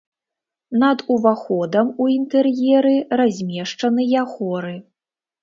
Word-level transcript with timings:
Над 0.83 1.03
уваходам 1.15 1.91
у 2.05 2.07
інтэр'еры 2.13 2.95
размешчаныя 3.23 4.27
хоры. 4.33 4.75